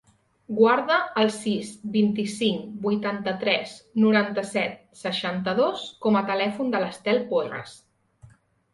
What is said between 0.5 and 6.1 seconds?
Guarda el sis, vint-i-cinc, vuitanta-tres, noranta-set, seixanta-dos